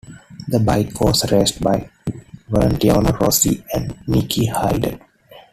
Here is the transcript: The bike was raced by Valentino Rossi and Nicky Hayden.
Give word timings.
The 0.47 0.59
bike 0.59 0.99
was 0.99 1.31
raced 1.31 1.61
by 1.61 1.87
Valentino 2.49 3.01
Rossi 3.03 3.63
and 3.71 3.95
Nicky 4.07 4.47
Hayden. 4.47 4.99